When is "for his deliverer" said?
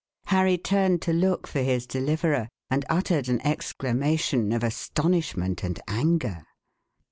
1.45-2.49